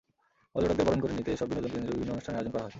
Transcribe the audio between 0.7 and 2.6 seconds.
বরণ করে নিতে এসব বিনোদনকেন্দ্রে বিভিন্ন অনুষ্ঠানের আয়োজন